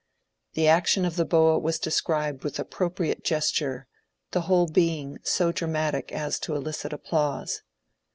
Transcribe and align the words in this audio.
The 0.53 0.67
action 0.67 1.05
of 1.05 1.15
the 1.15 1.25
boa 1.25 1.59
was 1.59 1.77
described 1.77 2.43
with 2.43 2.57
appropriate 2.57 3.23
gesture, 3.23 3.85
the 4.31 4.41
whole 4.49 4.65
being 4.65 5.19
so 5.21 5.51
dramatic 5.51 6.11
as 6.11 6.39
to 6.39 6.55
elicit 6.55 6.91
applause. 6.91 7.61